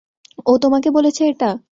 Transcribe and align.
ও 0.45 0.51
তোমাকে 0.57 0.89
বলেছে 0.91 1.21
এটা? 1.25 1.49